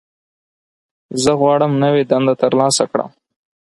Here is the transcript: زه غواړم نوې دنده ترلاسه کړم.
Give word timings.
زه 1.23 1.31
غواړم 1.41 1.71
نوې 1.83 2.03
دنده 2.11 2.33
ترلاسه 2.41 2.83
کړم. 2.91 3.09